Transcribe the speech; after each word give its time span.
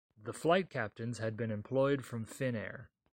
The 0.17 0.33
flight 0.33 0.67
captains 0.71 1.19
had 1.19 1.37
been 1.37 1.51
employed 1.51 2.03
from 2.03 2.25
Finnair. 2.25 2.87